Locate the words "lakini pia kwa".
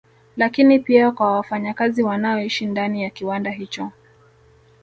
0.37-1.31